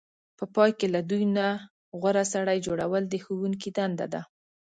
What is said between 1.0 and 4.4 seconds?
دوی نه غوره سړی جوړول د ښوونکو دنده ده.